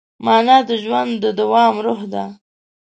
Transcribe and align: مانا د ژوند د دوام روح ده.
مانا 0.25 0.57
د 0.67 0.69
ژوند 0.83 1.11
د 1.23 1.25
دوام 1.39 1.73
روح 1.85 2.01
ده. 2.13 2.23